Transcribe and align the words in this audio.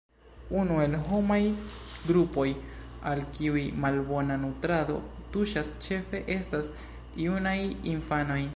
Unu 0.59 0.77
el 0.83 0.93
la 0.95 1.01
homaj 1.09 1.37
grupoj 2.11 2.45
al 3.11 3.21
kiuj 3.35 3.65
malbona 3.83 4.37
nutrado 4.45 4.97
tuŝas 5.35 5.75
ĉefe 5.89 6.23
estas 6.37 6.73
junaj 7.25 7.59
infanoj. 7.95 8.43